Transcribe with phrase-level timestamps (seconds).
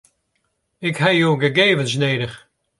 [0.89, 2.35] Ik ha jo gegevens nedich.